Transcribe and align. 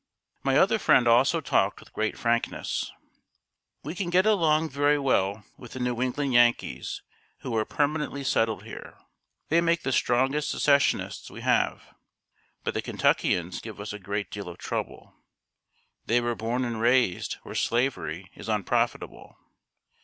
My 0.41 0.57
other 0.57 0.79
friend 0.79 1.07
also 1.07 1.41
talked 1.41 1.79
with 1.79 1.93
great 1.93 2.17
frankness: 2.17 2.91
"We 3.83 3.93
can 3.93 4.09
get 4.09 4.25
along 4.25 4.71
very 4.71 4.97
well 4.97 5.45
with 5.57 5.73
the 5.73 5.79
New 5.79 6.01
England 6.01 6.33
Yankees 6.33 7.03
who 7.41 7.55
are 7.55 7.65
permanently 7.65 8.23
settled 8.23 8.63
here. 8.63 8.97
They 9.49 9.61
make 9.61 9.83
the 9.83 9.91
strongest 9.91 10.49
Secessionists 10.49 11.29
we 11.29 11.41
have; 11.41 11.93
but 12.63 12.73
the 12.73 12.81
Kentuckians 12.81 13.61
give 13.61 13.79
us 13.79 13.93
a 13.93 13.99
great 13.99 14.31
deal 14.31 14.49
of 14.49 14.57
trouble. 14.57 15.13
They 16.07 16.19
were 16.19 16.33
born 16.33 16.65
and 16.65 16.81
raised 16.81 17.35
where 17.43 17.53
Slavery 17.53 18.31
is 18.33 18.49
unprofitable. 18.49 19.37